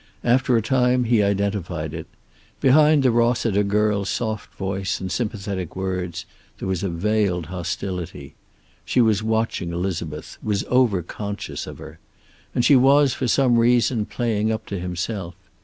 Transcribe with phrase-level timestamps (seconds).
[0.23, 2.07] After a time he identified it.
[2.59, 6.25] Behind the Rossiter girl's soft voice and sympathetic words,
[6.57, 8.33] there was a veiled hostility.
[8.83, 11.99] She was watching Elizabeth, was overconscious of her.
[12.55, 15.35] And she was, for some reason, playing up to himself.